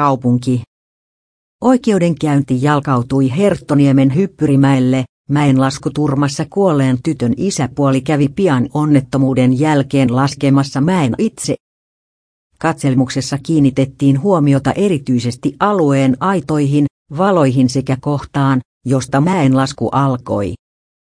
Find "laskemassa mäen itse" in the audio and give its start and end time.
10.16-11.56